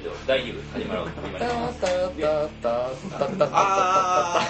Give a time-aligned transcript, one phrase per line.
[0.00, 2.08] ですよ第2部始まる始まりますタタタ
[2.62, 2.80] タ
[3.18, 4.40] タタタあ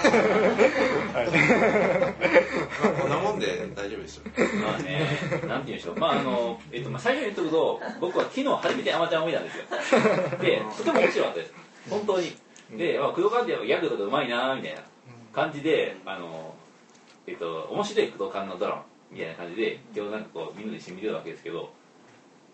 [1.13, 1.27] はい
[2.83, 4.23] まあこんなもんで大丈夫でしょ
[4.65, 5.01] まあね
[5.47, 9.65] なんて言うんでしょうまああの、えっとまあ、最初に言っとくと僕は昨日初めてアマちゃんを見たんですよ
[10.41, 11.55] でとても面白かったです
[11.91, 12.37] 本当に
[12.77, 14.81] で、まあ、工藤官ってギャグとかうまいなみたいな
[15.33, 16.55] 感じであの
[17.27, 21.73] えっと面白い工藤官のドラマみたいな感じで今日なんかこうみんなで一緒に見てるわけですけど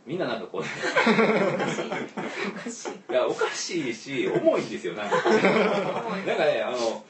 [0.07, 0.61] みんななんかこう。
[0.61, 1.85] おかしい。
[1.91, 5.17] おかしいいやおかしいし重いんですよなんか。
[5.17, 7.05] なんかねあの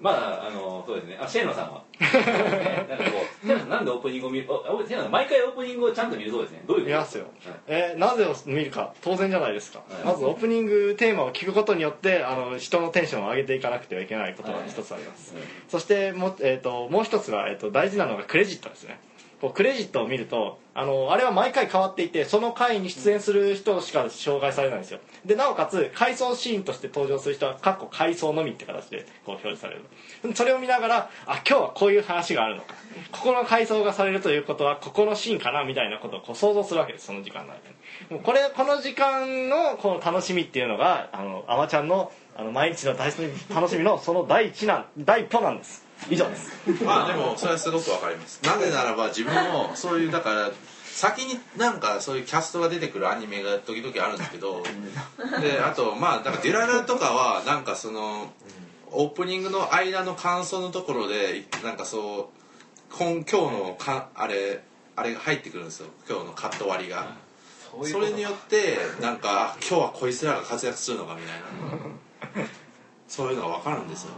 [0.00, 1.18] まああのそうですね。
[1.20, 6.62] あシェーノさんは、ね、 なんかこうシェーノさんなんでオープニングを見るおあシェーノさん毎回オープニングをちゃんと見るそうですね。
[6.66, 6.84] どういう。
[6.84, 7.32] こと見ますよはい
[7.68, 10.04] えーなぜを見るか当然じゃないですか、はい。
[10.04, 15.34] まずオープニングテーマを聞くことによってあの人のテンションを上げていかなくてはいけないことが一つあります、
[15.68, 18.98] そしても,、えー、ともう一つが、えー、と大事なのがクレジットですね
[19.40, 25.00] こうクレジットを見るとあのあれは毎回変わっていてその回に出演する人しか紹介されないんですよ。
[25.24, 30.34] でなおかつ回想シーンとして登場する人はかっこ回想のみって形でこう表示される。
[30.34, 32.74] それを見ながらあ今日はこういう話があるのか。
[33.12, 38.22] ここの回想がされるということはここのシーンかなみたいなことをこう想像するわけですその時間の間に。
[38.22, 43.10] これこの時間のこの楽しみっていうのがあのあまちゃんのあの毎日の楽
[43.68, 45.87] しみのその第一なん第一歩なんです。
[46.10, 46.50] 以上です。
[46.84, 48.40] まあでもそれはすごくわかります。
[48.44, 50.50] なぜならば自分もそういうだから
[50.84, 54.62] 先になんかそういうキャストが出てくるアニメが時々あるんですけど
[55.40, 58.32] であとまあだからデュララとかはなんかその
[58.90, 64.62] オープニングの間の感想のところでなんかそう今今日のかあれ
[64.96, 65.88] あれが入ってくるんですよ。
[66.08, 67.16] 今日のカット割りが。
[67.84, 72.48] それによってなんか今日はこいつらが活躍するのかみたいな。
[73.06, 74.10] そういうのが分かるんですよ。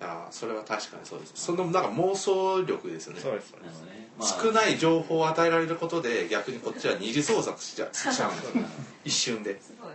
[0.00, 3.20] ああそれは確かにそうですそのなんか妄想力ですよね。
[3.20, 4.08] そうですなるほどね。
[4.18, 8.64] まあ少ない情報を与えられることで逆にこっちは二次創作しちゃしちゃうんですよ。
[9.04, 9.60] 一瞬で。
[9.60, 9.92] すごい。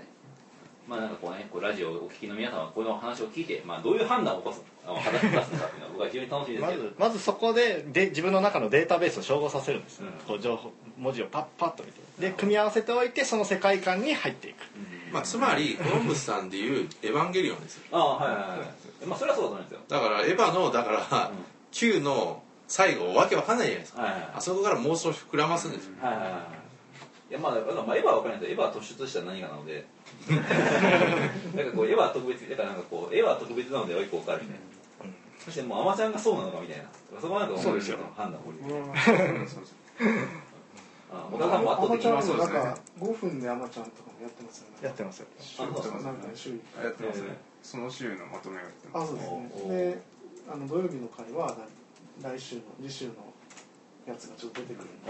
[0.87, 6.83] まあなんかこうねこうラジオをお聞きの皆さんはこの話を聞いて、まあ、どういう判断を起こす果たすのかっていうのは僕は非常に楽しみですまけど。
[6.83, 10.11] ずまずそこでで自分の中のデータベースを照合させるんです、うん。
[10.27, 12.05] こう情報文字をパッパッと見て。
[12.19, 14.57] で組み合わせておいてその世界観に入っていく。
[15.11, 17.83] まあつまりコロンブスさんでいう「エヴァンゲリオン」ですよ。
[17.91, 18.67] ああはいはいはい
[19.05, 19.79] まあそれはそうだと思いますよ。
[19.87, 21.31] だからエヴァのだから、
[21.71, 24.31] Q の最後わけわかんないじゃないですか、はいはいはい。
[24.35, 26.31] あそこから妄想を膨らますんですよ、はいはいはい
[27.31, 27.33] い。
[27.33, 29.85] やまあだからまあエヴァは分かんないけどエヴァは突出した何かなので。
[30.29, 34.65] なんかこうエヴァは特別だからなんかこうエヴァは特別なのでよく分かるみたいな、
[35.43, 36.85] そしてもうアマちゃんがそうなのかみたいな。
[37.19, 37.97] そこはなんかそうですよ。
[38.15, 38.45] 判断を
[41.11, 41.63] あ小田さん。
[41.63, 42.23] も圧アマちゃん倒的に。
[42.23, 42.57] そうですね。
[42.57, 44.77] もなんか5分でアマちゃんとかもやってますよね。
[44.81, 45.27] やってますよ。
[45.39, 49.05] あそうなんですかなんか週1やってますねその週のまとめをやってます。
[49.05, 49.27] あそうです
[49.65, 49.99] おねで
[50.47, 51.57] あの土曜日の回は
[52.21, 53.13] な来週の次週の
[54.05, 55.09] やつがちょっと出てくるんで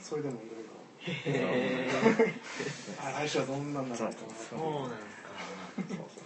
[0.00, 0.70] それでもいろいろ。
[3.02, 4.18] あ来週はどんなんなるのかな
[4.50, 4.96] そうなんか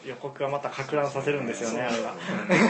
[0.05, 2.15] 予告がまたか乱させるんですよねあれは。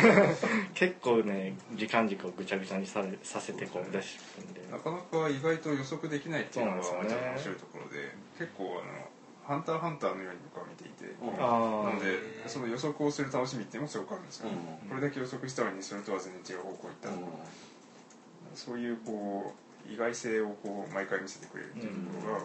[0.75, 4.61] 結構ね時間軸をぐちゃぐちゃにされさせてこう出してくるんで。
[4.71, 7.29] なかなか意外と予測できないっていうのがそうなんですよね。
[7.31, 9.09] 面白いところで結構あの
[9.47, 11.05] 「ハンターハンター」のように僕は見ていて。
[11.21, 11.47] な
[11.93, 17.13] のでその予測をする楽しみっていうのもすごくあるんですよ、うんこれだけ予測したのにそれとは全然違う方向に行った、う
[18.55, 19.55] そういうこ
[19.89, 22.41] う意外性をこう毎回見せてくれるっていうところが、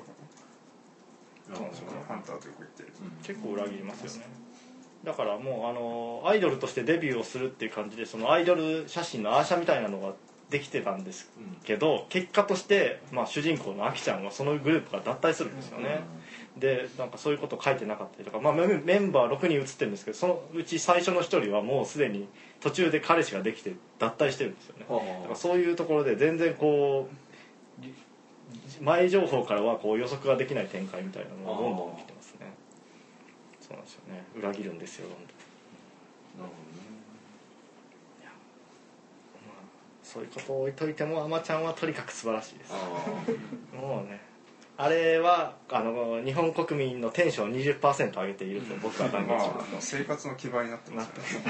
[1.74, 2.04] そうなん。
[2.04, 2.90] ハンターとよく言ってる、
[3.24, 4.28] 結構裏切りますよね。
[5.04, 10.14] だからもうあのアイドルとしてデビューをするっていう感じでそのアイドル写真のアーシャみたいなのが
[10.50, 11.32] できてたんです
[11.64, 16.02] けど結果として、まあ、主人公のアキちゃんはそのグループから脱退するんですよね、
[16.60, 22.28] でなんかそういうこと書いてなかったりとか、まあ、メメンバー6人写ってるんですけどそのうち最初の1人はもうすでに
[22.60, 24.86] 途中で彼氏ができて脱退してるんですよね。
[24.88, 27.94] だからそういうところで全然こうり
[28.82, 32.54] 前情報からはこう予測ができない展開みたいなのをどんどん見てますね。
[33.62, 34.24] そうなんですよね。
[34.38, 35.28] 裏切るんですよどんどん。
[35.28, 35.36] なる
[36.38, 36.90] ほどね。
[40.04, 42.74] そういうことを置いといてもあまちゃんはとにかく素晴らしいです。
[42.74, 44.29] あもうね
[44.82, 51.48] あれはあの日本国民のテンションを20%上げていると僕は断ま言しまあ生活の基盤になってますよね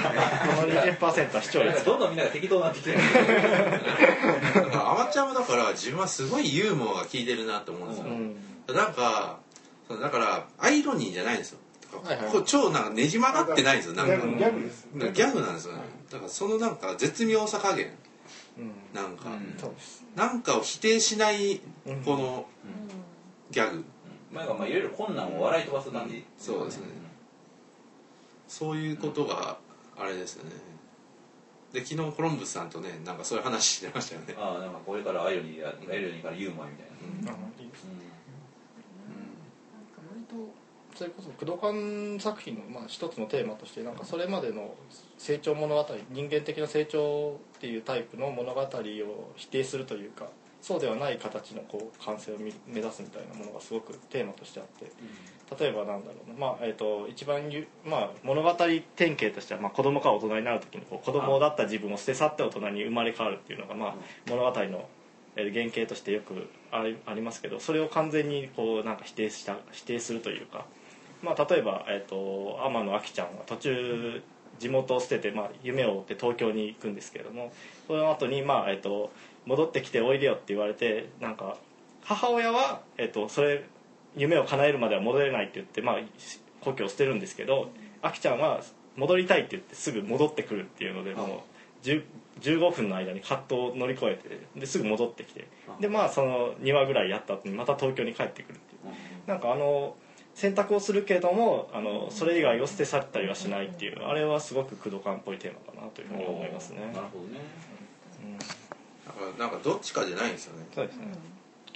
[0.56, 2.98] この20%は視聴率どんどんみんなが適当になってきてる。
[2.98, 8.36] だからアマちゃんはだから自分はすごいユーモアが効いてるなと思うんですよ、うん。
[8.74, 9.38] なんか
[9.88, 11.60] だからアイロニーじゃないんですよ。
[12.02, 12.32] はいはい。
[12.32, 13.94] こう超なんかねじ曲がってないんですよ。
[13.94, 15.82] なんかギャグギャグですなんかギャグなんですよね。
[16.10, 17.92] だからそのなんか絶妙さ加減。
[18.58, 18.72] うん。
[18.92, 19.54] なんか、うん。
[19.56, 20.04] そうです。
[20.16, 22.02] なんかを否定しないうん。
[22.04, 22.46] この
[23.50, 23.84] ギャグ、
[24.32, 26.24] まあなんかまあいろいろ困難を笑い飛ばす感じ。
[26.38, 26.86] そうですね。
[28.48, 29.58] そういうことが
[29.96, 30.50] あれですよね。
[31.72, 34.34] で昨日コロンブスさんとねなんかそういう話してましたよね。
[34.36, 36.86] ああなんかこれからアイロニーやアイロニーからユーモアみたい
[37.24, 37.32] な。
[37.32, 40.60] あいいですうなんか向い
[40.96, 44.74] それこそ工藤館作品のまあ一つのテーマとしてなんかそれまでの
[45.16, 48.66] 成長物語人間的な成長っていうタイプの物語を
[49.36, 50.26] 否定するというか
[50.62, 54.92] そうではない形のこう完成を目指すみたいなものがすごくテーマとしてあって
[55.62, 58.54] 例えばなんだろうな、まあえー、と一番ゆ、まあ、物語
[58.96, 63.94] 典型としては、まあ、子供から大人になる時にこう子供だった自分を捨て去って大人に生まれ変わるっていうのが、まあ、
[64.28, 64.88] 物語の
[65.36, 70.66] え原型としてよくありありますけどそれを完全にこうなんか否定した否定するというか、
[71.22, 74.22] まあ、例えば、えー、と天野あきちゃんは途中
[74.58, 77.52] 地元を捨てて、まあ、夢を追って東京に行くんですけれども
[77.86, 79.10] その後にまあえー、と
[79.50, 81.56] 戻ってきておいでよって言われてなんか
[82.04, 83.64] 母親は、えー、とそれ
[84.16, 85.96] 夢を叶えるまでは戻れないって言って、まあ、
[86.60, 87.70] 故郷を捨てるんですけど
[88.00, 88.60] あきちゃんは
[88.94, 91.44] 戻りたいって言ってすぐ戻ってくるっていうのでも
[91.82, 92.04] う10
[92.40, 95.46] 15分の間に葛藤を乗り越えてですぐ戻ってきて
[95.78, 99.28] でまあその2話ぐらいやった後にまた東京に帰ってくるっていう。
[99.28, 99.94] なんかあの
[100.34, 107.40] 選択をするけれどもあのそれ以外を捨て去ったりはしないっていうあれはすごく工藤館っぽいテーマかなというふうに思いますね、なるほどね
[109.38, 110.66] なんかどっちかじゃないんですよね。
[110.74, 111.06] そうですね。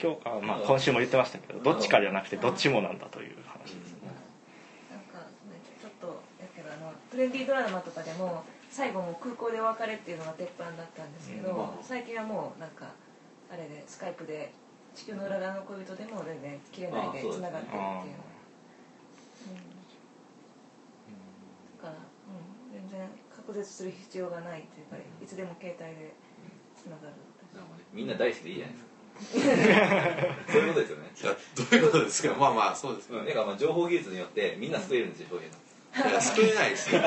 [0.00, 4.10] 今日あ、まあ、今週も言ってましたけどどっちかじゃなくてどっちもなんだという話ですね。
[4.90, 11.84] なんかねちょっとやけどあのトレンディードラマとかでも最後も空港でお別れっていうのが鉄板だったんですけど、うん。
[11.84, 12.90] 最近はもうなんか
[13.50, 14.52] あれでスカイプで
[14.94, 17.98] 地球の裏側の恋人でも全然切れないでつながってるっていうのは、
[21.06, 21.22] うん、
[21.78, 26.14] だから、うん、全然隔絶する必要がないっていうかいつでも携帯で
[26.74, 27.14] つながる
[27.92, 28.94] みんな大好きでいいじゃないですか。
[30.52, 31.12] そういうことですよね。
[31.22, 32.34] いやどういうことですか。
[32.34, 35.50] まあまあそうですうん、なんかまあ情報技術によってみんな救えるんですよ、そういや
[36.20, 37.00] 救えないですよ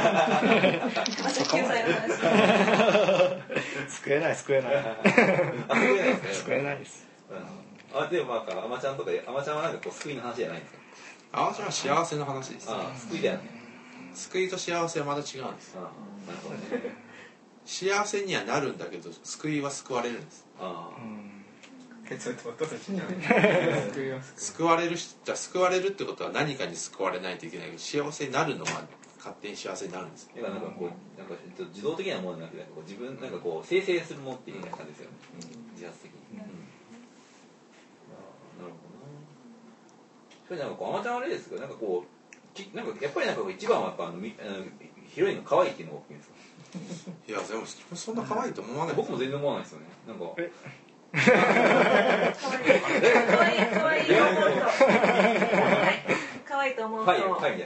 [3.89, 4.75] 救えない救えない。
[4.77, 6.33] あ、救えないですね。
[6.33, 7.05] 救えないです。
[7.29, 8.01] うん。
[8.01, 10.79] あ、でもなんか、アマちゃんとか、アマちゃんはなんかこう救いの話じゃないんですか。
[11.33, 13.41] あわちゃんは幸せの話ですあ、救いだよね。
[14.13, 17.06] 救いと幸せはまた違うんですあ、なるほどね。
[17.67, 20.45] 幸せにはなるんだけど救いは救われるんです。
[20.59, 20.89] あ
[22.09, 22.91] えちょっと私たち
[24.37, 28.85] 救われるじゃ救われるってことは何かに救われないといけないけど幸せになるのは
[29.17, 30.11] 勝手に幸せになるん。
[30.11, 30.29] です。
[30.33, 30.63] だからなん。
[30.63, 31.27] かこう、なん。
[31.27, 33.31] かちょっと自動的なものじゃなくて、こう自分、なん。
[33.31, 35.17] かこう生成するものっていう感じですよね。
[35.33, 35.39] うん。
[35.75, 36.19] 自発的に。
[36.31, 36.37] うん。
[36.39, 36.51] なる
[38.61, 38.75] ほどな。
[40.47, 40.69] それなん。
[40.69, 41.17] かこう、アマちゃん。
[41.17, 41.69] あれですけど、なん。
[41.69, 42.09] かこう、
[42.55, 42.85] きなん。
[42.87, 43.35] かやっぱりなん。
[43.35, 44.63] か一番はやっぱあのみあの
[45.11, 46.19] ヒロインの可愛いっていうのが大きいん。
[46.19, 46.35] ですよ。
[47.27, 47.65] いやでも
[47.95, 48.95] そんな可愛いと思わない。
[48.95, 49.85] 僕も全然思わないですよね。
[50.07, 50.25] なんか。
[50.37, 50.51] え。
[51.13, 51.21] 可
[53.41, 54.11] 愛い可愛い可愛いと
[56.45, 57.61] 可愛いと思う人はい、はい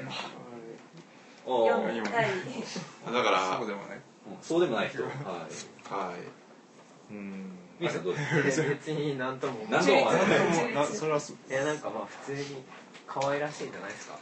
[3.06, 3.98] だからそうでもない。
[3.98, 4.02] うん
[4.42, 5.04] そうでもない人。
[5.04, 5.12] はい。
[5.12, 7.14] はい。
[7.14, 7.52] うん。
[7.80, 8.70] ミスさんどうですか？
[8.70, 9.66] 別に何とも。
[9.70, 10.12] 何とも
[10.86, 12.64] それはそいやなんかまあ普通に
[13.08, 14.20] 可愛らしいじゃないですか。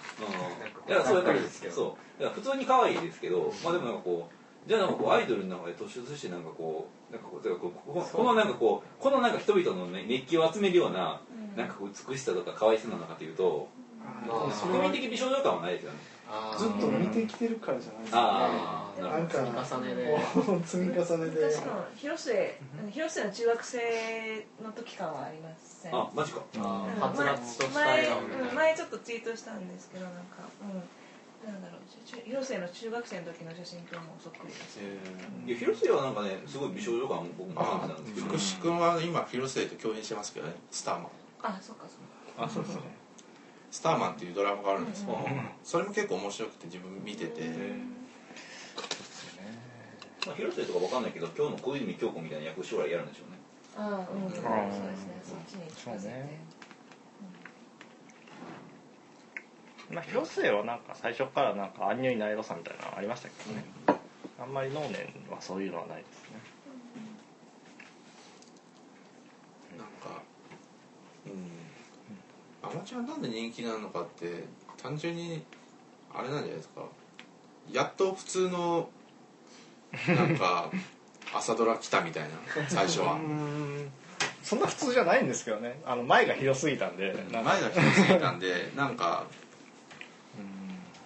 [0.88, 0.94] うん。
[0.94, 1.40] いやそうやっぱり
[1.70, 2.24] そう。
[2.24, 3.54] いや普通に可愛いですけど。
[3.64, 4.34] まあでもなんかこう
[4.68, 11.22] じゃあなんかこうアイドルの中で突出してなんかこうなんかこうこうここのなんかこうこのなんか人々の、ね、熱気を集めるような
[11.56, 13.68] なんかこう美しさとか可愛さなのかというと
[14.28, 15.98] まあ国民的美少女感はないですよね。
[16.60, 18.20] ずっと見てきてるからじゃないですか。
[18.20, 20.20] ああなんか積み重ねで。
[20.66, 21.56] 積み重ねで。
[21.56, 22.60] 確か広末
[22.92, 26.42] 広末の中学生の時感はありませんあマジか。
[27.74, 28.10] 前
[28.54, 30.20] 前ちょっとツイートしたんですけどなんか
[30.62, 30.84] うん
[31.46, 31.80] なんだろう
[32.26, 34.80] 広末の中学生の時の写真ともそっくりです。
[34.80, 38.28] いや広末はなんかねすごい美少女感僕も感あじたんですけど。
[38.28, 41.08] 福士君は今広末と共演してますけどねスターマン。
[41.44, 42.00] あそっかそっ
[42.36, 42.44] か。
[42.46, 42.82] あそうですね
[43.72, 47.42] スターマンっていうドラマがあるんですようんそれも結構面白くて自分見てて。
[50.28, 53.40] まあ広末とかわかんないけど今日の小泉京子みたいな役将来やるんでしょうね。
[53.78, 55.22] ああうんそうですね。
[55.24, 56.42] そっちにそうね
[59.92, 63.66] まあ広末はなんか最初からなんかアンニュイナイロさみたいなのありましたけどね。
[64.42, 64.92] あんまり能年
[65.30, 66.40] はそういうのはないですね。
[69.78, 70.22] なんか
[71.26, 72.70] うん。
[72.70, 74.44] アマチュアなんで人気なのかって
[74.82, 75.44] 単純に
[76.14, 76.84] あれなんじゃないですか。
[77.72, 78.90] やっと普通の
[80.08, 80.72] なんか
[81.34, 82.30] 朝ドラ来たみたいな
[82.68, 83.14] 最初は。
[83.14, 83.92] うん。
[84.44, 85.82] そんな普通じゃないんですけどね。
[85.86, 89.26] あの前が広すぎたんで前が広すぎたんでなんか、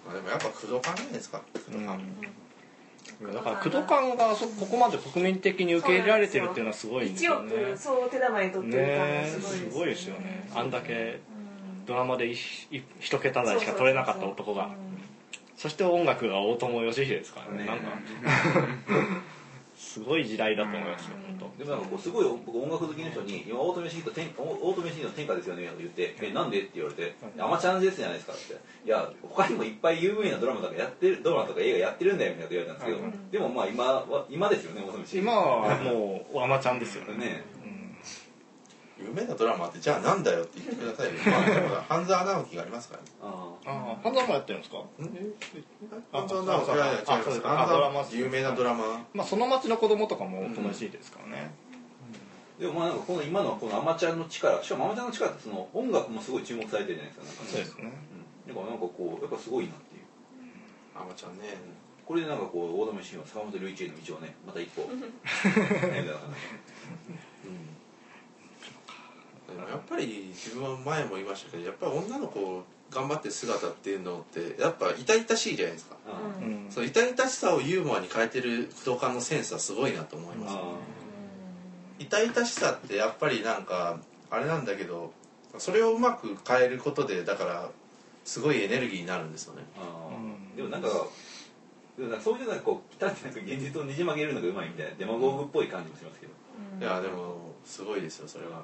[0.06, 1.42] まあ、でもやっぱ工藤館じゃないですか？
[1.52, 7.52] 工藤館、だから工藤館がそここまで国民的に受け入れられてるっていうのはすごいんです1よね。
[7.72, 10.48] 億総手玉に取ってる感がねすごいですすごいですよね。
[10.54, 11.86] あんだけうん。
[11.86, 14.66] ドラマで一桁台しか取れなかった男が。
[14.66, 14.94] うん
[15.56, 17.58] そして音楽が大友義秀ですからね。
[17.62, 17.84] ねなんか
[19.76, 28.54] すごい時代だと思いますよ本でもなんかこうすごい僕音楽好きの人に「今オートメシート天オートメシート天下ですよね」と言って「えなんで?」って言われて「アマチュアですじゃないですか」って
[28.86, 37.44] 「いや他にもいっぱい有名なドラマとかやってるドラマとか映画やってるんだよ」みたいなこと言われたんですけど、でもまあ今は今ですよねオートメシート当今はもうアマちゃんですよねね
[38.98, 43.08] 有名なドラマってじゃあなんだよって言ってくださいよ、 まあ、でも半沢直樹がありますからね。
[43.22, 43.70] ああ。
[43.70, 44.82] あ半沢もやってるんですか？
[46.12, 46.72] 半沢直樹。
[46.72, 47.34] いやいや違いあますそう。
[47.34, 49.04] ですあドラマ有名なドラマ。
[49.12, 51.50] まあその町の子供とかも友達ですからね、
[52.58, 57.92] でもまあなんかこの今のこのアマチュアの力しかもアマチュアの力ってその音楽もすごい注目されてるじゃないですかなんかそうですね。
[58.46, 58.54] うん。
[58.54, 60.04] だからなんかこうやっぱすごいなっていう。
[60.94, 61.58] アマちゃんね。
[62.06, 64.82] これでなんかこう大玉シーンは坂本龍一への道をねまた一歩。
[64.92, 66.04] ね
[69.54, 75.96] でもやっぱり自分は前も言いましたけどやっぱり女の子頑張ってる姿っていうのってやっぱ痛々しいじゃないですか。
[76.38, 76.66] じうん。
[76.70, 80.56] その痛々しさをユーモアに変えてる不動感のセンスはすごいなと思います。
[80.56, 80.60] あ
[81.98, 85.12] 痛々しさってやっぱりなんかあれなんだけど
[85.58, 87.70] それをうまく変えることでだから
[88.24, 89.62] すごいエネルギーになるんですよね。
[89.76, 90.56] あうん。
[90.56, 90.88] でもなんか
[92.22, 96.32] そういうなんかこうんか現実をねじ曲げるのがうまいみたいなデマゴーグっぽい感じもしますけど。
[96.80, 98.62] いやでもすごいですよそれは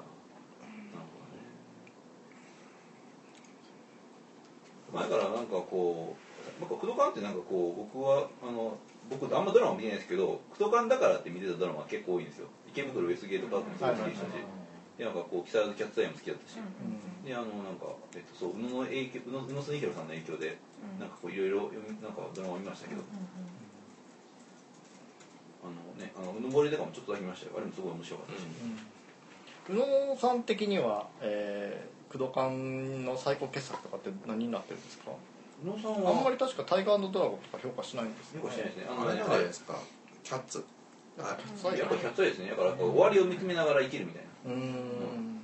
[4.93, 8.77] なるほどねまあだからなんかこうなんか工藤館ってなんかこう僕はあの
[9.09, 12.47] 僕あんまドラマ見てないですけど工藤館だからって見てたドラマ結構多いんですよ。
[12.71, 14.39] 池袋ウエストゲートパークもすごい好きでしたし、
[14.99, 16.59] でなんかこう木更津キャッツアイも好きだったし、
[17.27, 20.59] であのなんか、えっと、そう宇野の影響宇野宇野恒弘さんの影響で、
[21.01, 21.67] なんかこういろいろ
[21.99, 23.03] なんかドラマを見ましたけど、
[25.65, 27.59] あのねあのうぬぼれとかもちょっとだけ見ましたよ。
[27.59, 28.47] あれもすごい面白かったし、
[29.71, 32.51] 宇野さん的には、えー、工藤館
[33.05, 35.13] の最高傑作とかって何になってるんですか？
[35.65, 38.85] 宇野さんはあんまり確かタイガードラゴンとか評価しないんです評価してないです。
[38.85, 39.79] ねあれじゃないですか
[40.25, 40.65] キャッツ
[41.19, 42.23] やっぱキャッツ。
[42.23, 42.51] アイですね。
[42.51, 44.53] だからこう終わりを見つめながら生きるみたいな。
[44.53, 45.41] うーん。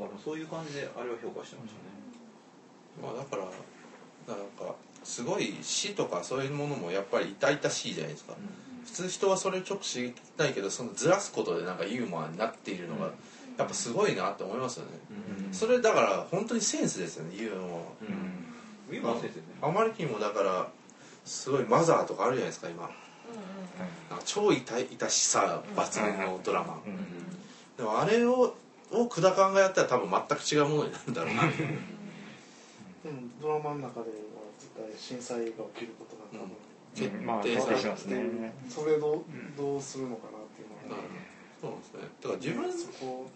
[0.00, 1.90] なんかそういう感じであれは評価してましたね、
[3.02, 3.44] まあだから
[4.34, 8.34] なんかすごい死とかそういうものもやっぱり痛々しいじゃないですか、
[8.86, 13.10] 普通人はそれを直視しないけどそのずらすことでなんかユーモアになっているのが
[13.58, 14.92] やっぱすごいなって思いますよね、
[15.52, 17.94] それだから本当にセンスですよねユーモ
[18.90, 19.44] うん、今先生ね。
[19.60, 20.68] アあまりにもだから
[21.24, 22.90] すごいマザーとかあるじゃないですか今。
[24.10, 26.80] なんか超痛い痛しさ抜群のドラマ、
[27.76, 28.54] でもあれを
[28.90, 31.42] を久田勘がやったら多分全く違うものになるんだろうな。
[31.42, 34.14] でもドラマの中では
[34.58, 36.52] 絶対震災が起きることが多分、
[36.94, 38.52] 決まあ定されてますね。
[38.68, 39.24] それどう
[39.56, 41.02] どうするのかなっていうのは、
[41.60, 42.00] そうなんですね。
[42.20, 43.30] だから自分そこ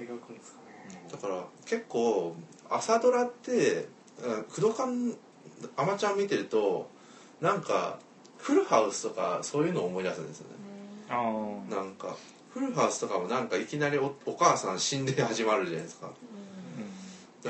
[0.00, 2.34] 描くんですかね、だから結構
[2.68, 3.88] 朝ドラって
[4.22, 5.16] うん工藤館
[5.76, 6.90] アマちゃん見てると
[7.40, 7.98] なんか
[8.38, 10.54] フルハウスとかそういうのを思い出すんですよね
[11.08, 12.16] あーなんか
[12.52, 16.10] フルハウスとかもなんかいきなりおお母さん死んで始まるじゃないですか
[17.44, 17.48] え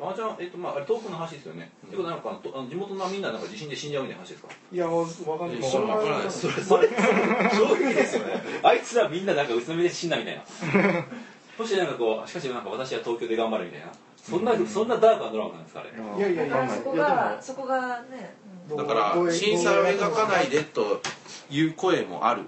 [0.00, 1.70] あちゃん、えっと、まあ、あれ遠くの話ですよね。
[1.86, 4.48] ってことはなんか、とあの地元のみんななんか地震で死んじゃうみたいな話ですか？
[4.72, 5.06] いやわわ
[5.38, 8.42] かんない一緒にわからないそれ、それ、衝撃ですよね。
[8.62, 10.42] あいつらみんななんかうつみで死んだみたいな。
[11.58, 13.86] そしてなんかこう、しかしなんか私は東京で頑張るみたいな。
[14.16, 15.90] そんな、そんなダークなドラマなんですか、あれ。
[15.90, 16.70] いやいやいや。
[16.70, 17.42] そこがも。
[17.42, 18.36] そこがね、
[18.70, 18.76] うん。
[18.76, 21.02] だから震災を描かないでと
[21.50, 22.42] いう声もある。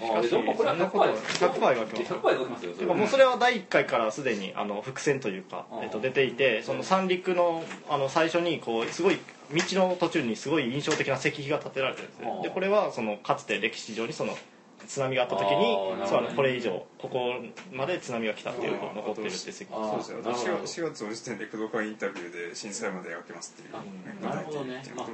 [0.00, 1.44] あでもこれは100%です。
[1.44, 2.72] 100%描きます100%描きますよ。
[2.74, 2.94] それは。
[2.94, 9.18] てかもうそれは第1回からすでにあの伏線というかえっと、出ていてその三陸のあの最初にこうすごい
[9.52, 14.36] 道の途中にすごい印象的な石碑が建てられてるんですでこれはそのかつて歴史上にその
[14.86, 15.74] 津波があった時に
[16.06, 17.34] そうあのこれ以上ここ
[17.72, 19.60] まで津波が来たっていう残ってるってそうです。
[19.62, 19.68] よ。
[19.70, 20.30] なるほど。
[20.30, 23.76] 4月4月の時点で工藤館インタビューで震災まで描けますっていう
[24.22, 24.82] あなるほどね。
[24.96, 25.06] まあ、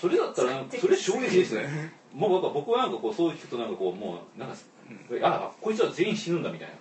[0.00, 1.92] それだったらそれ衝撃ですね。
[2.14, 4.56] もうやっぱ僕はなんかこうそう聞くとなんかこうもうなんか、
[5.22, 6.74] あこいつは全員死ぬんだみたいな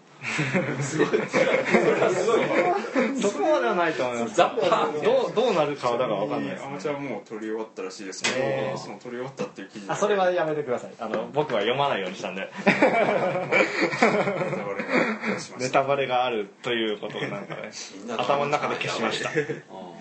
[0.82, 1.08] すごい。
[1.08, 3.22] それはすごい。
[3.22, 4.36] そこまではないと思います。
[4.36, 6.66] ザッパーンどうどうなるかはだから分かんないです。
[6.66, 8.78] アマチュアもう撮り終わったらしいですけど、えー。
[8.78, 9.86] その撮り終わったっていう記事。
[9.90, 10.92] あそれはやめてください。
[11.00, 12.50] あの僕は読まないようにしたんで。
[12.66, 12.74] ネ
[14.50, 15.40] タバレが。
[15.40, 17.72] ししたタバレがあるということをなんかね
[18.18, 19.30] 頭の中で消しました。
[19.30, 19.96] なるほ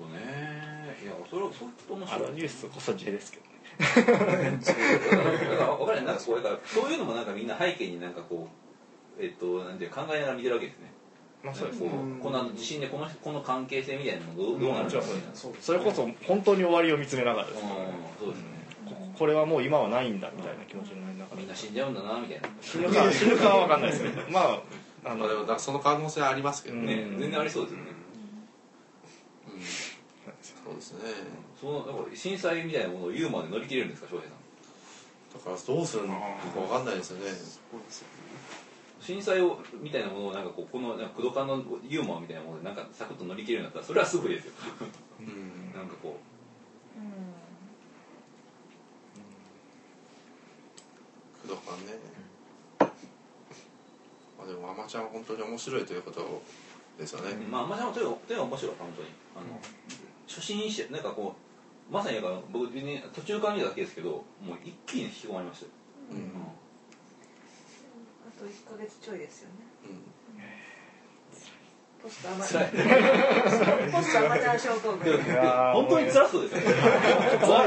[0.00, 0.96] どね。
[1.02, 2.28] いやそれはそういうこと面あ白い。
[2.28, 3.44] のニュースこそ自ですけど
[3.80, 5.96] ねだから分かん。
[5.96, 6.36] ないなんかこう。
[6.36, 8.48] だからそういうのもなんかみんな背景になんかこ
[9.18, 10.92] うえっとなんていうか考えながら見てるわけですね。
[11.42, 11.92] まあそうですこね。
[12.20, 14.96] うこの地震でこのこの関係性みたいなのどうどうなるのか。
[14.96, 15.02] みたいな
[15.34, 17.70] そうそれこそ本当に終わりを見つめながらですね
[18.20, 18.26] うん。
[18.26, 18.46] そうですね。
[18.86, 22.48] ここれはもう今はないんだみたいな気持ちになりながらみんな死んじゃうんだなみたいな。
[22.60, 24.30] 死ぬか死ぬかは分かんないですけど。
[24.30, 24.62] まあ
[25.02, 27.84] あのまあでもだその可能性ありますけどね、ね全然ありそうですよね。
[29.48, 29.60] うん
[30.70, 30.98] そうですね。
[31.60, 34.40] そのなんか震災みたいなものをユーモアで乗り切れるんですか翔平さん。
[35.32, 36.20] だからどうするのか
[36.54, 37.30] 分かんないですよね。
[37.30, 38.20] そうですよね。
[39.00, 44.52] 震災をみたいなものをなんかこうこのなんか工藤館のユーモアみたいなものでなんかサクッと乗り切れるんだったらそれはすごいですよ。
[45.20, 46.18] うんなんかこ
[46.96, 47.10] うん。
[51.48, 51.98] 工藤館ね。
[54.38, 56.42] まあでもアマちゃんは本当に面白いということ
[56.98, 59.08] ですよね、うまあまあでもとにかくとにかく面白い本当に。
[59.36, 59.60] あの
[60.30, 61.34] 初心者なんかこ
[61.90, 64.10] うまさにだから僕ね途中から見ただけですけど
[64.40, 65.72] もう一気に引き込まれましたよ、
[66.12, 66.18] うん。
[68.28, 69.54] あと1ヶ月ちょいですよね。
[69.86, 70.20] うん。
[72.00, 72.70] ポストアマ辛い。
[73.92, 75.24] ポストアマチュア症候群。
[75.24, 75.32] で
[75.74, 76.60] 本当に辛そうですよ。
[76.60, 76.76] ね
[77.40, 77.64] 終わ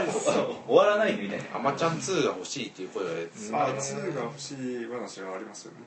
[0.66, 1.58] 終わらないみたいな。
[1.58, 3.12] アマちゃん2が欲しいっていう声が
[3.52, 5.78] まあ2が欲しい話はありますよね。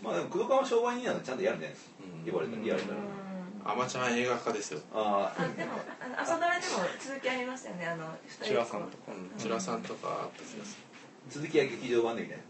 [0.00, 1.92] まあでも工藤館は商売人なのでちゃんとやるんじゃないですか。
[2.00, 2.24] うん。
[2.24, 3.21] 言われたら言われたら
[3.64, 10.28] うんアマちゃん映画化ですよ、ああでもあの朝ドラでも続きありましたよねあの二人チュラさんとかうん、チュラさんとか
[11.30, 12.44] 続きは劇場版でみたいな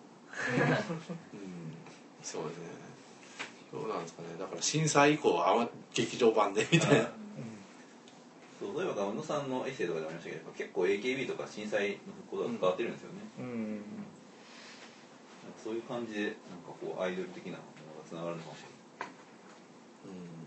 [1.35, 1.73] うん。
[2.23, 2.65] そうですね。
[3.73, 4.29] どうなんですかね。
[4.39, 7.11] だから震災以降はあま劇場版でみたいな。
[8.61, 13.83] そう例えば宇野さんのエッセイとかでもありましたけど結構 AKB とか震災のことが関わってるんですよね、うん。
[15.59, 16.31] そういう感じでなん
[16.63, 18.69] かこうアイドル的なものがつながるのかもしれ
[20.07, 20.47] うん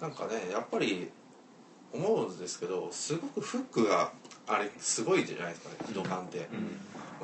[0.00, 1.10] なんかねやっぱり
[1.92, 4.12] 思うんですけどすごくフックが
[4.46, 6.48] あれすごいじゃないですかね木戸館って、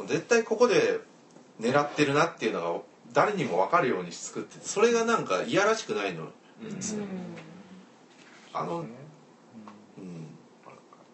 [0.05, 1.01] う絶対ここで
[1.61, 2.81] 狙ってるなっていうのが
[3.13, 6.25] 誰にも分かるように作っててそれがなんかいやらしくないの。
[6.63, 6.75] うん。
[6.75, 7.05] ですよ
[8.53, 8.89] あの、うん、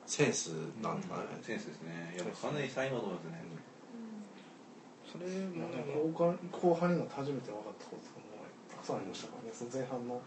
[0.06, 0.48] センス
[0.82, 2.14] なんですかね、センスですね。
[2.14, 3.42] いやかなり才能だと思いますね。
[5.12, 8.32] それもね後半後半になって初めて分かったこととかも
[8.70, 9.50] たくさんありましたからね。
[9.52, 10.20] その前半の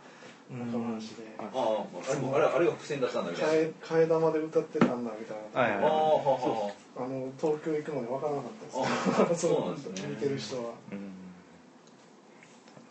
[0.49, 1.23] 中話で。
[1.39, 9.47] あああれもあれあれが伏線出したんだみたいな替え替え玉で歌ってたんだみたいな、はいはいああはあの東京行くのに分からなかったです。
[9.49, 10.09] あそうなんですね。
[10.09, 10.71] 見てる人は。
[10.91, 11.11] うん。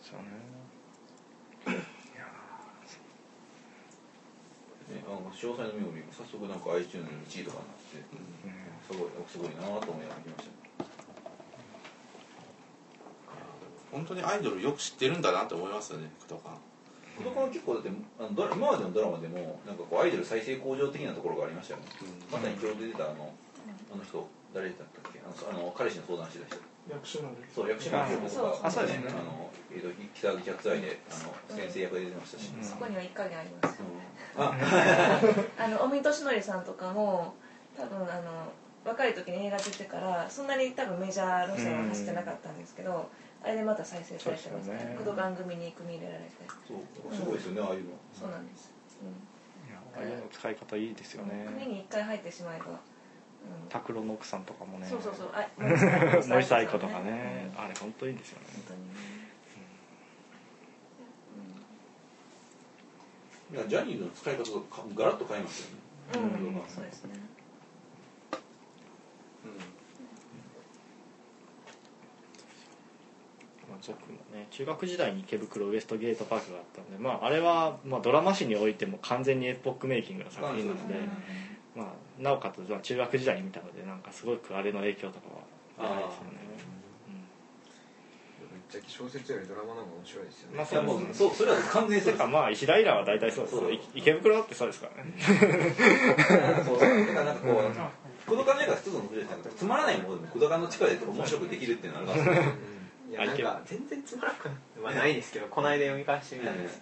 [0.03, 1.79] そうね。
[4.93, 8.05] ねあの詳細の目を見る早速なんか iTunes の1位とかになって
[8.85, 10.55] すごいすごいなと思いながら見ました。
[13.95, 16.41] 本当にアイドルよく知ってるんだなって思いますよね工藤
[17.23, 21.87] 館工藤館は結構だってあのドラ今までのドラマでもなんかこうアイドル再生向上的なところがありましたよね、
[22.31, 23.31] まさに今日出てたあの
[23.93, 33.79] あの人誰だったっけあのあの彼氏の相談してた人役所なんでそう役所の人とかあそうですねあの、えー、と北口発愛であの先生役で出てましたし、うんそこには一影あります
[34.37, 34.53] あ
[35.57, 37.33] あの尾身俊則さんとかも
[37.75, 38.51] 多分あの
[38.85, 43.09] 若い時に映画出てからそんなに多分メジャー路線は走ってなかったんですけど、
[43.45, 44.89] あれでまた再生されてますそうですよね。
[44.89, 46.33] ね工藤番組に組み入れられて。
[46.65, 47.13] そう。
[47.13, 47.91] すごいですよねああいうの。
[48.11, 51.45] そうなんです、ういやああいうの使い方いいですよんね。
[51.45, 53.69] 組に一回入ってしまえば、うん。
[53.69, 54.87] 拓郎の奥さんとかもね。
[54.89, 55.29] そうそうそう。
[55.31, 55.45] あ
[56.27, 57.53] 森さ愛子とかうんね。
[57.55, 58.47] あれ本当いいんですよね。
[58.55, 58.79] 本当に。
[58.89, 58.95] ね
[63.53, 65.85] いやジャニーズの使い方がかガラッと変えますよね。
[66.15, 67.13] うん、うんうんそうですね。
[68.31, 69.55] まあ、
[73.87, 80.95] 僕もね中学時代に池袋ウエストゲートパークがあったんで、まあ、あれは、まあ、ドラマ史においても完全にエポックメイキングの作品なので、
[81.75, 81.87] まあ、
[82.21, 85.27] なおかつ、まあ、中学時代に見たのでなんかすごくあれの影響とか
[85.83, 86.45] はないですよね。
[88.39, 91.31] ぶっちゃけ小説よりドラマの方が面白いですよね、まあいやもうそう。
[91.33, 93.57] それは完全にそれかまあ石平は大体そうです。
[93.57, 93.71] そう。
[93.71, 95.13] い池袋だってそうですからね。
[96.65, 96.79] そう。
[96.79, 102.41] だからなんかこう工藤館の映画一つの特徴ですねつまらないものでも工藤館の力で面白くできるっていうのがあるから
[103.09, 104.49] いやなんか全然つまらなく
[104.83, 106.81] はないですけどこの間読み返してみたんです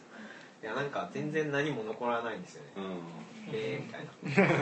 [0.64, 2.70] いやなんか全然何も残らないんですよね。
[2.78, 2.84] うん。
[3.54, 4.10] へえみたいな。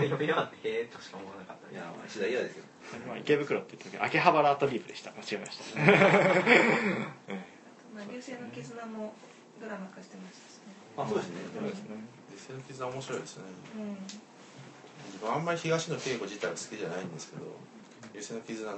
[0.02, 2.64] 読み終わってへえとしか思わなかったいやまあ石田嫌ですよ。
[3.08, 5.12] まあ、池袋って言った時秋葉原アートリープでした。
[5.12, 5.80] 間違えました。
[7.94, 9.14] まあ流星の絆も
[9.62, 10.74] ドラマ化してましたしね。
[10.98, 11.36] あそうですね。
[11.54, 12.02] そうですね。
[12.34, 13.44] 実際の絆面白いですね。
[13.78, 13.98] うん。
[15.06, 17.46] 自分あんまり東野圭吾自体は好きじゃないんですけど
[18.14, 18.78] 流星の絆の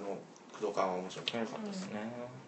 [0.51, 2.42] 工藤館は面白かったよかったですね、石田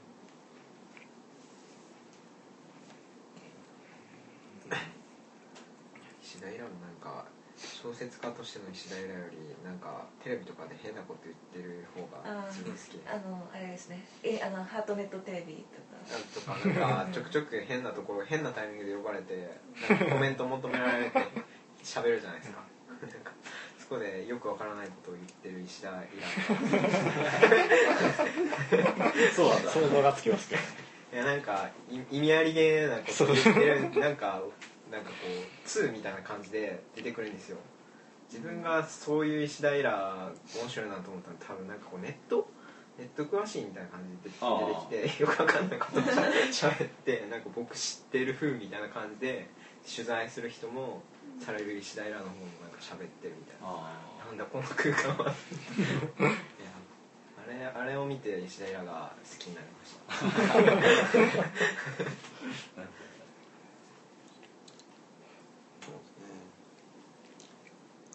[6.50, 13.00] イラもなんか小説家としての石田イラよりなんかテレビとかで変なこと言ってる方があ自分好き。
[13.00, 14.04] であのあれですね。
[14.24, 15.96] えあのハートネットテレビとか。
[16.12, 16.42] なんと
[16.76, 17.00] か。
[17.00, 21.20] なんかちょくちょく変なところ変なタイミングで呼ばれてなんかコメント求められて
[21.84, 22.64] 喋るじゃないですか。
[23.02, 23.32] なんか
[23.80, 26.10] そこでよくわからないことを言ってる石田イ
[29.36, 29.70] そうなんだ。
[29.70, 30.62] 想像がつきますけど。
[30.62, 30.68] ラ
[31.14, 34.42] いやなんかい意味ありげなこと言ってるなんか
[34.96, 37.58] なんかこう2みたいな感じで出てくるんですよ。
[38.32, 42.48] 自分がそういう石平面白いなと思ったのは多分なんかこうネット？
[42.98, 44.58] ネット詳しいみたいな感じであ
[44.90, 46.04] 出てきてよくわかんないことを
[46.50, 49.50] しゃべってなんか僕知ってる風みたいな感じで
[49.84, 51.02] 取材する人も
[51.42, 52.30] される石平の方も
[52.64, 53.68] なんか喋ってるみたいな。
[53.68, 53.92] あ
[54.28, 55.36] なんだこの空間は。
[57.38, 60.56] あれあれを見て石平が好きになりました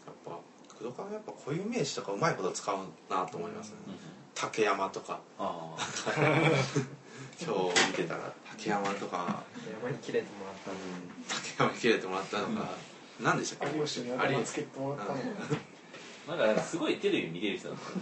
[0.07, 0.41] やっぱ
[0.91, 2.77] 工藤館はやっぱ固有名詞とかうまいこと使う
[3.13, 3.95] なと思いますね、うん。
[4.35, 5.21] 竹山とか。
[5.39, 5.77] あ
[7.43, 8.33] 今日見てたら。
[8.51, 9.43] 竹山とか。
[9.81, 10.71] 山に切れてもらった
[11.35, 12.69] 竹山に切れてもらったのが、
[13.21, 13.79] 何でしたっけ？
[13.79, 15.19] 有吉に頭つけてもらったの
[16.29, 18.01] あなんかすごいテレビ見れる人なんですよね。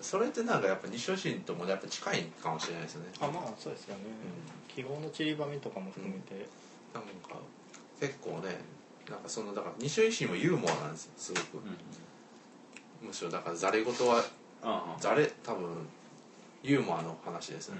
[0.00, 3.08] それってなんかやっぱ西尾新ともやっぱ近いかもしれないですよね。
[3.20, 4.02] あまあそうですよね、
[4.68, 6.46] 記号の散りばめとかも含めて、
[6.94, 7.40] なんか
[8.00, 8.60] 結構ね
[9.10, 13.08] なんかそのだから西尾維新もユーモアなんですよすごく、うん。
[13.08, 14.24] むしろだからざれ言は
[14.98, 15.88] ざれ多分
[16.62, 17.76] ユーモアの話ですね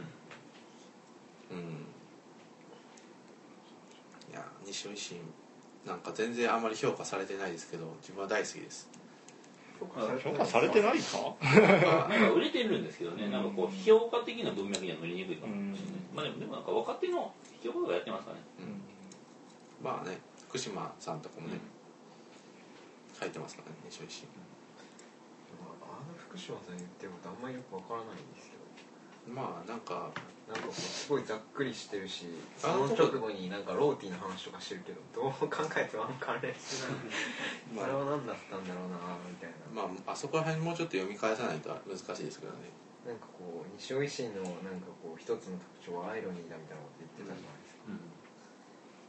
[1.50, 1.58] うん。
[1.58, 1.64] うん、
[4.32, 5.18] いや西尾維新
[5.84, 8.88] なんか全然あんまり評価されてないですけど自分は大好きです。
[9.78, 11.36] 評価されてないか？
[11.44, 12.30] なんかなんか？
[12.30, 16.16] 売れてるんですけどね、なんかこう評価的な文脈には乗りにくいかもしれない、うん。
[16.16, 17.30] まあでもでもなんか若手の
[17.62, 18.42] 評価がやってますからね。
[18.60, 19.84] うん。
[19.84, 21.58] まあね福島さんとかもね、
[23.18, 24.28] 書いてますからね西尾維新
[25.60, 30.12] あの福島さん言ってることあんまりよくわからないんですけどまあなんか
[30.46, 37.02] なんかすごいざっくりしてるしそあのの直後になんかローティーの話とかしてるけどどう考えてもあんま関連してない。
[37.74, 39.74] まああれは何だったんだろうなみたいな。
[39.74, 42.70] まああそこら辺もうちょっと読み返さないと難しいですけどね。
[43.02, 47.65] なんかこう西尾維新のなんかこう一つの特徴はアイロニーだみたいなこと言ってたじゃない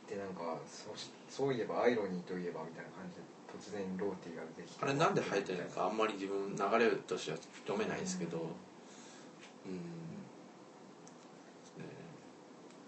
[0.08, 4.84] ですか、でなんかそうしそういえばアイロニーといえばみたいな感じで突然ローティーが出てきて。
[4.84, 8.38] あれなんで入ってるのかあんまり自分流れとしては読めないですけど。
[8.38, 9.80] うん、ね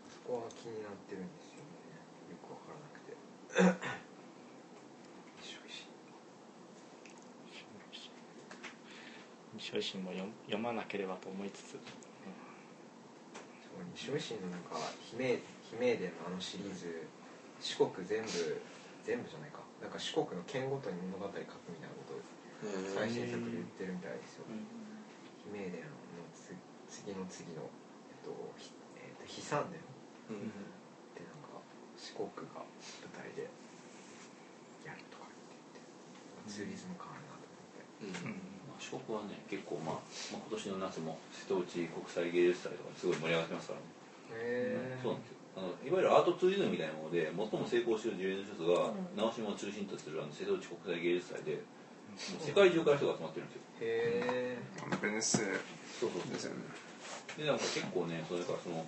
[0.07, 1.99] そこは気になってるんですよね。
[2.31, 3.99] よくわからなくて。
[9.59, 11.71] 西尾維も読読まなければと思いつつ。
[11.71, 11.79] そう
[13.93, 14.77] 西尾維新のなんか
[15.69, 17.07] 姫姫伝のあのシリーズ
[17.61, 18.29] 四国全部
[19.05, 19.59] 全部じゃないか。
[19.81, 21.39] なんか四国の県ごとに物語書く
[21.71, 22.21] みたいなことを
[22.67, 24.49] え最新作で言ってるみたいですよ。
[25.47, 25.87] 姫伝の
[26.35, 26.51] つ
[26.89, 27.63] 次の次の
[28.11, 29.79] えっとひえっと悲惨伝
[30.35, 30.51] うん。
[30.51, 31.61] ってなんか
[31.95, 33.47] 四国が舞台で
[34.83, 35.31] やるとかっ
[35.73, 38.27] て言ってツーリズム感あるなと思って。
[38.27, 38.67] うん。
[38.67, 40.03] まあ、四国はね結構、まあ、
[40.35, 43.85] まあ今年の夏も瀬戸内国際芸術祭とかすごい盛り上がってますからね、
[44.29, 49.17] へそうなんですよあのいわゆるアートツーリズムみたいなもので最も成功している事例の一つが、うん。
[49.17, 51.61] 直島を中心とするあの瀬戸内国際芸術祭で
[52.39, 53.61] 世界中から人が集まってるんですよ。
[53.81, 55.37] へえベネッセ
[55.99, 56.63] そうそうですよね。
[57.37, 58.85] でなんか結構ねそれからその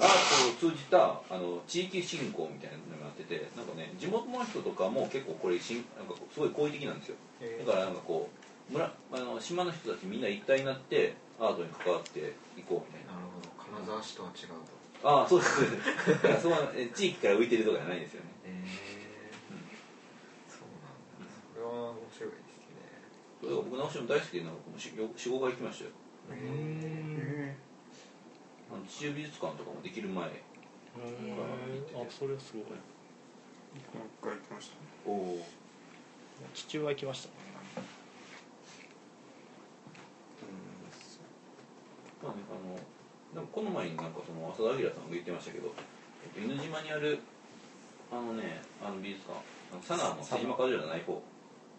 [0.00, 7.16] アートを通じたあの地域振興みたいなのがあっててなんかね地元の人とかも結構これしんなんかこうすごい好意的なんですよ。
[7.40, 8.28] へだからなんかこ
[8.70, 13.12] う村あの島の人たちみんな一体になってアートに関わっていこうみたいな。
[13.12, 13.48] なるほど。
[13.60, 15.54] 金沢市とは違うとああそうです。
[15.60, 18.28] そうですだからそのえ地域から浮いてるとかじゃないんですよね。
[18.46, 19.30] へえ
[20.48, 21.28] そうなん。
[21.28, 22.82] だそれは面白いですね。
[23.40, 25.90] それが僕直しも大好きでなんかもう45回行きましたよ。
[26.32, 27.56] へ
[28.70, 30.24] あの地中美術館とかもできる前。
[30.26, 30.30] あ
[32.10, 32.62] それはすごい。
[32.64, 32.78] もう
[33.78, 34.80] 一回行きましたね。
[35.06, 35.46] おお
[36.54, 37.28] 父親行きました
[42.22, 42.78] まあね、あの
[43.34, 45.72] なんかこの前になんかその浅田明さんが言ってましたけど、
[46.24, 47.18] えっと、犬島にある
[48.10, 49.36] あのねあの美術館
[49.72, 51.20] あのサナーの瀬島カジュアルじゃない方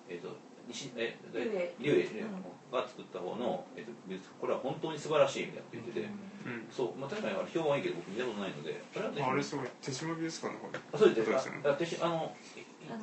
[0.09, 0.29] えっと
[0.69, 1.41] 西え竜
[1.81, 2.25] 竜竜
[2.71, 4.41] が作った方の、えっと、美術館。
[4.41, 6.05] これは本当に素晴らしいみたいなこと言ってて、
[6.45, 12.31] うんそう、まあ、確かにあれ評判いいけど僕見たことないのであれはあれすごい手島美術館の方であそうですですよねああ手島あの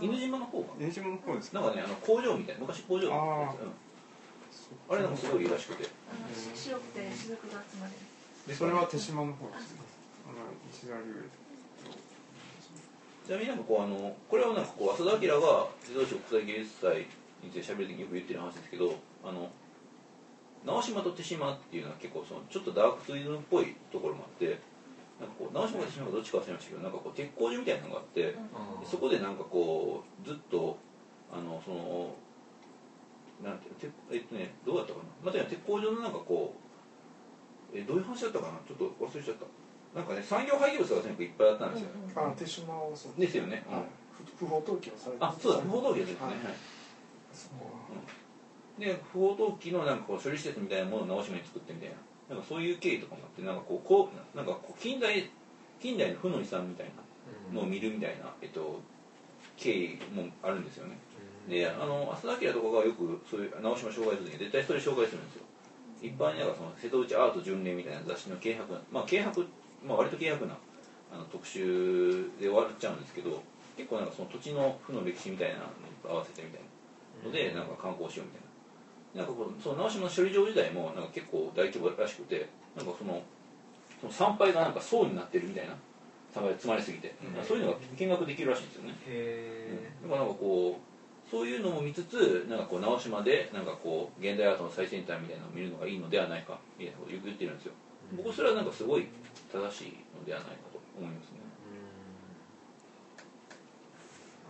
[0.01, 3.59] 犬島の方が犬島の方ですかなんかねあの工場みたいな昔工場のやつ。
[3.61, 5.85] うん、あれなんかすごいいいらしくて。
[6.07, 8.16] あのし白くて雫が集まるで
[8.55, 9.81] それは手島の方ですね。
[10.27, 10.39] あの
[10.71, 11.29] 石田龍
[13.27, 17.07] ちなみになんかこうあのこれはなんかこう浅田明が自動車国際芸術祭
[17.43, 19.51] について喋る時によく言ってる話ですけどあの
[20.65, 24.63] 直島と手島っていうのは結構そのちょっとダークツイズムっぽいところもあって
[25.19, 30.79] なんかこう直島と手島がどっちか忘れましたけどなんかこう鉄工所みたいなのがあってーそこでなんかこうずっと
[31.35, 32.15] あのその
[33.43, 35.05] なんていうの鉄えっとねどうだったかな。
[35.27, 36.66] また、鉄工所のなんかこう
[37.75, 38.59] えどういう話だったかな？
[38.67, 39.47] ちょっと忘れちゃった。
[39.99, 43.75] なんかね産業廃棄物がとにかくいっぱいあったんですよ、あ手島はそうですよね、うん。
[43.77, 43.87] はい
[44.39, 46.31] 不不法投棄をされてあそうだ不法投棄ですね、はい。
[46.33, 46.55] はい。
[47.33, 48.01] そこは
[48.79, 51.97] で不法投棄のなんかこう処理施設みたいなものを直島に作ってみたいな。
[52.27, 55.31] なんかそういう経緯とかもあってなんかこうこうなんかこう近代
[55.79, 56.91] 近代の負の遺産みたい
[57.55, 58.81] なのを見るみたいな、えっと、
[59.57, 60.99] 経緯もあるんですよね。
[61.47, 65.46] であの浅田明とかがよくそういう直島紹介する時に絶対それ紹介するんですよ
[66.03, 69.41] 一般になんかその瀬戸内アート巡礼みたいな雑誌の軽薄まあ軽薄
[69.85, 70.57] まあ割と軽薄な
[71.13, 73.43] あの特集で終わっちゃうんですけど
[73.77, 75.67] 結構なんかその土地の負の歴史みたいなの
[76.03, 76.61] と合わせてみたい
[77.23, 78.47] なのでなんか観光しようみたいな。
[79.17, 83.23] なんかこうその直島の首里城時代もなんか結構大規模らしくてなんかその
[83.99, 85.73] その参拝がなんか層になってるみたいな
[86.35, 87.15] 参拝が詰まりすぎて、
[87.49, 88.95] そういうのが見学できるらしいんですよね。
[89.09, 90.96] へだからなんかこう
[91.31, 97.73] そういうのも見つつなんかこう直島でなんかこう現代アートの最先端みたいなのを見るのがいいのではないかみたいなことをよく言ってるんですよ。
[98.17, 99.09] 僕それはなんかすごい
[99.51, 101.41] 正しいのではないかと思いますね。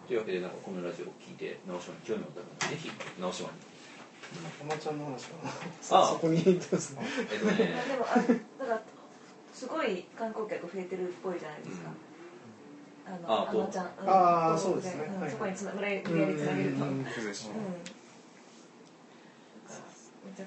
[0.06, 3.54] というわけでなんかこのラジオを聞いて直島に興味を持った方ぜひ直島に。
[4.60, 6.06] おまちゃんの話かなあ。
[6.08, 7.02] そそこに行ってますね。
[7.32, 7.56] えっとね。
[7.56, 8.82] でもあだから
[9.54, 11.92] すごい観光客増えてるっぽいじゃないですか、あ
[13.06, 15.00] あのあまちゃん、うんあー東北そうですね。
[15.20, 16.84] はいんそこにつな無理無理やりつなげると。
[16.84, 17.06] うん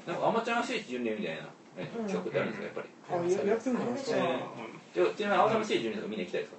[0.06, 1.50] なんかアマちゃん聖地巡礼みたいな、ね
[2.06, 2.90] 企画ってあるんですかやっぱり。
[3.10, 3.16] あ
[3.48, 3.98] ややってるのかな？
[3.98, 4.24] それえ
[4.94, 6.58] じゃあちなみに青山聖地巡礼とかみんな行きたいですか？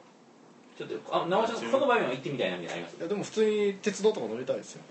[0.78, 2.96] ちょっとあこの場面は行ってみたいなみたいなのあります？
[2.96, 4.82] いやでも普通に鉄道とか乗りたいですよ。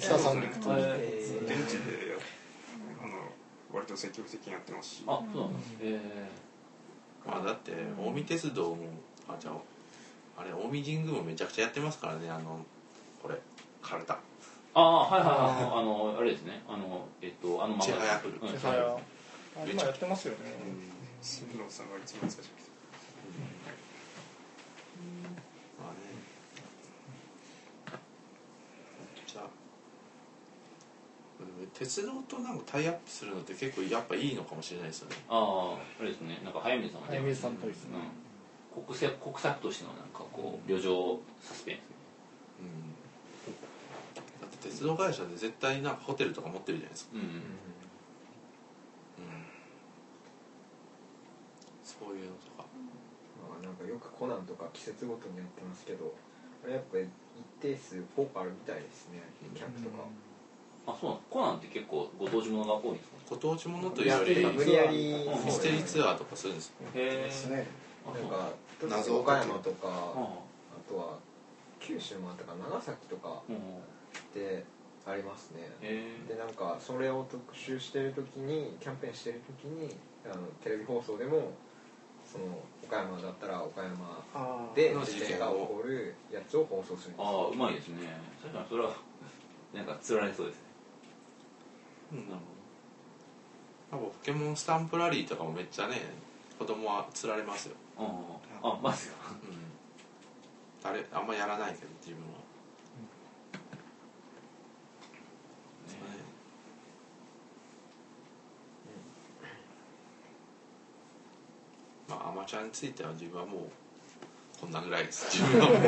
[0.00, 2.18] 北三陸とえ現地で
[3.00, 3.14] あの
[3.72, 5.04] 割と積極的にやってますし。
[5.06, 6.00] あそうなんだえ
[7.24, 8.76] まあだって近江鉄道も
[9.28, 9.54] あじゃあ
[10.38, 12.64] あれ近江神宮もめちゃくちゃやってますからねあの
[13.20, 13.34] これ
[13.82, 14.14] カルタ。
[14.14, 14.16] ー、
[14.74, 15.80] ああはいはいはい。
[15.80, 16.62] あのあれですね。
[16.68, 18.38] あのえっとあのちはやふる。
[18.40, 18.48] うん。
[18.48, 18.98] 千早あ
[19.68, 20.38] 今やってますよね。
[21.20, 22.50] 新藤さんが一番最初
[25.80, 25.98] あね。
[29.26, 29.42] じゃ
[31.74, 35.16] 鉄道となんかタイアップするのって結構やっぱいいのかもしれないですよね。
[35.28, 36.40] あああれですね。
[36.44, 37.96] なんか早水さんは早水さんっぽいですね。
[37.96, 38.02] うん、
[38.86, 41.78] 国策国策としてのなんかこう旅情サスペンス
[42.60, 42.94] うん。
[44.40, 47.42] だって鉄道会社で絶対なんかホテルとか持ってるじゃないですか、うんうん、
[51.84, 52.66] そういうのとか。
[53.48, 56.12] まあなんかよくコナンとか季節ごとにやってますけど
[56.64, 57.08] あれやっぱり一
[57.62, 59.22] 定数効果あるみたいですね。
[59.54, 60.04] キャンプとか
[60.88, 63.16] あそうなんコナンって結構ご当地ものが多いんですか？
[63.30, 66.74] ご当地ものというより無理やりうんミステリーツアーとかするんですよ。
[66.94, 67.66] へですね
[68.14, 68.50] なんか
[68.88, 71.18] 謎を岡山とかああとは
[71.80, 73.58] 九州もあったか長崎とかうんっ
[74.32, 74.64] て
[75.06, 81.52] ありますねへでなんかそれを特集してる時にキャンペーンしてる時にあのテレビ放送でも
[82.30, 82.44] その
[82.84, 87.96] 岡山だったら岡山での事件が起こるやつを放送するんですああうまいですね
[88.42, 88.90] 確かにそれは
[89.74, 90.62] なんか釣られそうですね
[92.12, 92.30] うんなる
[93.90, 96.02] ほどポケモンスタンプラリーとかもめっちゃね
[96.58, 98.02] 子供は釣られますよ、あ
[98.62, 99.14] ああマジか。
[100.84, 102.44] うん、あれあんまやらないけど自分は、ね。
[112.08, 113.60] まあアマちゃんについては自分はもう
[114.60, 115.26] こんなぐらいです。
[115.36, 115.82] 自分はもう。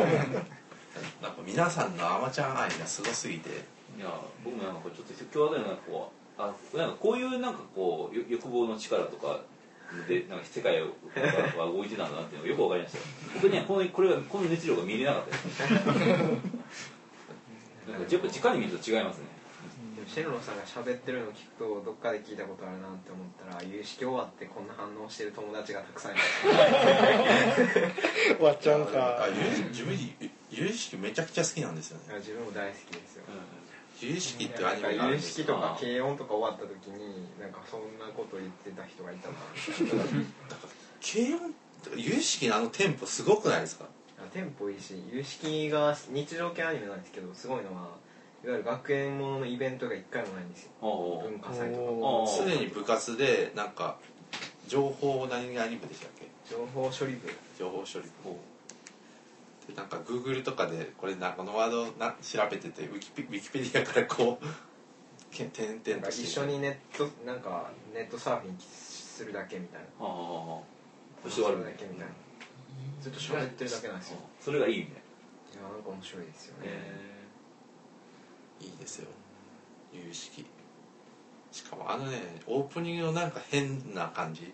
[1.22, 3.80] なんか皆さんのアマちゃん愛がすごすぎて。
[3.96, 9.40] いや僕もなんかちょっと今日はなんかこうあなんかこういうなんかこうよ欲望の力とか
[10.06, 13.04] でなんか世界をが動いてたんだなっていうのがよくわかりましたよ。
[13.34, 15.60] 僕にはこのこれがこの熱量が見れなかったです。
[17.90, 19.24] なんかやっぱ直に見ると違いますね。
[19.96, 26.20] でもシェンロンさんが喋ってるのを聞くとどっかで聞いたことあるなって思ったら有識終わってこんな反応してる友達がたくさんいる。
[28.38, 29.26] 終わっちゃうか。
[29.28, 29.34] ゆ
[29.68, 29.98] 自分
[30.50, 32.04] 有意識めちゃくちゃ好きなんですよね。
[32.18, 33.24] 自分も大好きですよ
[34.02, 39.34] 有意識ってアニメがあるんですよ有識とか軽音とか終わった時になんかそんなこと言ってた人がいたな。
[41.00, 41.54] 軽音
[41.96, 43.86] 有意識のあのテンポすごくないですか？
[44.32, 47.88] テンポいいし有識が日常系アニメなんですけどすごいのは
[48.44, 50.70] いわゆる学園もののイベントが一回もないんですよ。
[51.22, 51.82] 文化祭とか。
[51.82, 53.98] おー常に部活でなんか
[54.68, 56.28] 情報何々部でしたっけ？
[56.50, 57.28] 情報処理部。
[57.58, 58.30] 情報処理部。
[58.30, 58.49] で
[59.76, 64.46] なんか Google とかでこれなこのワードな調べててウィキペウィキペディアからこう
[65.30, 69.86] け点々としてか一緒にネットなんかネットサーフィンするだけみたいな。
[70.00, 70.06] ああ
[71.22, 72.12] そそして終わるれだけみたいな。
[73.00, 74.18] ずっと喋ってるだけなんですよ。
[74.40, 76.70] それがいいみたいいやなんか面白いですよなね。
[78.60, 79.08] いいですよ。
[79.92, 80.46] 有意識。
[81.52, 84.52] しかもあのねオープニングのなんか変な感じ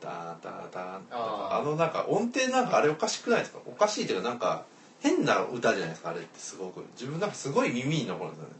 [0.00, 1.60] ダーダーダーンあー。
[1.60, 3.58] あのなんか音程なんかあれおかしくないですか？
[3.66, 4.64] おかしいっていうかなんか
[5.00, 6.10] 変な歌じゃないですか？
[6.10, 6.84] あれってすごく。
[6.92, 8.54] 自分なんかすごい耳に残るんですよね。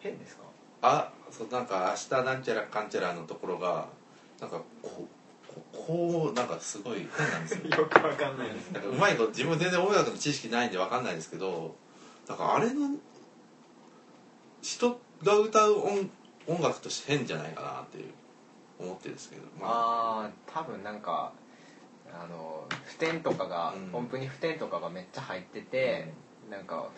[0.00, 0.42] 変ですか？
[0.82, 3.86] あそうなんか明日なんちゃらかんちゃらのところが
[4.40, 8.70] なんかこうここうなんかすごい変なんですよよくわかんないです。
[8.72, 11.74] なんかうまいこと自分全然音楽の知識ないんでわかんないですけど
[12.28, 12.90] なんかあれの
[14.62, 16.10] 人が歌う音
[16.46, 18.04] 音楽として変じゃないかなっていう
[18.78, 19.70] 思ってるんですけどまあ。
[19.70, 21.32] ああ多分なんか
[22.12, 23.98] あの普天とかが、うん。
[23.98, 26.12] 音符に普天とかがめっちゃ入ってて、
[26.50, 26.88] なんか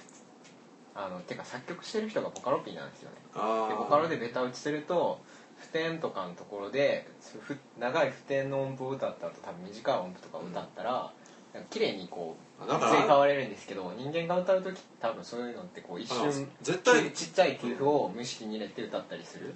[0.95, 3.17] あのてか作曲してる人がボカロ P なんですよね。
[3.35, 5.21] でボカロでベタ打ちすると
[5.57, 7.09] 普天とかのところで
[7.41, 11.13] ふ長い普天の音符を歌った後多分短い音符とかを歌ったら、
[11.55, 12.75] なんか綺麗にこう移り
[13.07, 19.55] 変われるんですけど人間が歌う時多分そういうのってこう一瞬絶対ちっちゃい給付を無意識に入れて歌ったりする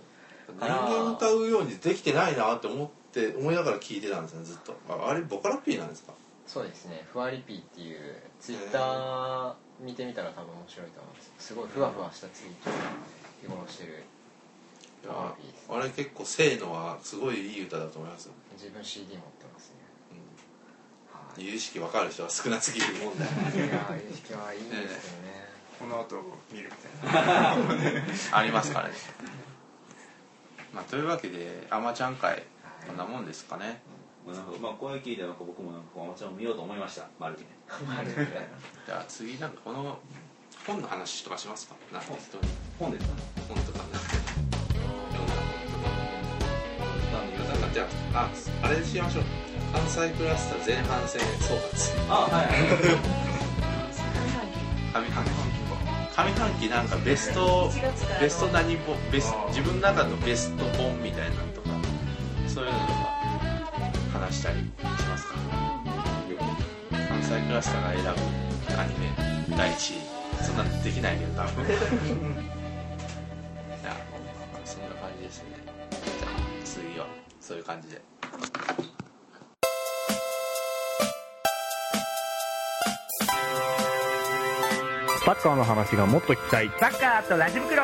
[0.48, 4.74] 人間歌うようにできてないなって思って思いながら聞いてたんですねずっと。
[4.88, 6.12] ああれボカロ P なんですか？
[6.46, 7.04] そうですね。
[7.12, 12.72] ふわりピーっていうツイッター見てみたら多分面白いと思いますすごいふわふわしたツイートを
[13.40, 14.04] 日頃してる
[15.04, 19.76] いやふわりピーですあれ結構せーのはすごいいい歌だと思いますよ、自分 CD 持ってますね。
[21.38, 23.30] うん、有意識分かる人は少なすぎるもんだよ
[23.66, 24.86] いやー意識はいいんですけど
[25.22, 25.42] ね。
[25.80, 26.70] この後見る
[27.04, 27.56] みたいな。
[28.38, 28.94] ありますからね？
[30.72, 32.42] まあというわけで「あまちゃん会」
[32.86, 33.82] こんなもんですかね。
[34.26, 34.44] まあなん。
[34.46, 37.06] かまあこれ聞いてなんか僕もなんかアマチュアも見ようと思いました。
[37.18, 37.42] 丸に。
[37.42, 37.46] ね
[38.86, 39.98] じゃあ次なんかこの
[40.66, 41.74] 本の話とかしますか？
[41.92, 42.48] なんか人に。
[42.78, 43.14] 本ですか？
[43.48, 43.78] 本とか。
[43.78, 43.84] ね
[45.12, 45.34] 読んだ
[46.78, 47.52] 本とか。
[47.52, 48.28] なんかじゃあ
[48.62, 49.24] ああれしましょう。
[49.72, 51.20] 関西クラスター前半戦。
[51.40, 52.46] 総括あはい
[56.14, 61.70] 上半期なんかベスト1月からのベスト何本ベス自分の中のベスト本みたいなのとか
[62.48, 62.92] そういうのとか
[64.18, 65.34] 話したりしますか？
[66.90, 68.24] 関西クラスターが選
[68.74, 69.08] ぶアニメ
[69.56, 69.76] 第1位。
[70.42, 71.64] そんなのできないけど多分。
[71.64, 71.76] いや
[74.64, 75.50] そんな感じですね。
[76.18, 76.30] じゃあ
[76.64, 77.06] 次は
[77.40, 78.02] そういう感じで
[85.24, 86.70] サッカーの話がもっと聞きたい。
[86.80, 87.82] サッカーとラジ袋。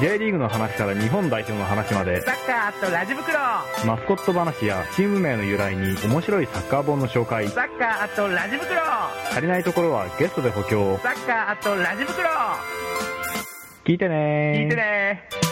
[0.00, 3.38] J リーグの話から日本代表の話まで、サッカーとラジ袋。
[3.86, 7.48] マスコット話やチーム名の由来に面白いサッカー本の紹介。
[7.48, 8.80] サッカーとラジ袋。
[9.30, 10.98] 足りないところはゲストで補強。
[10.98, 12.28] サッカーとラジ袋。
[13.84, 14.62] 聞いてねー。
[14.64, 15.49] 聞いてね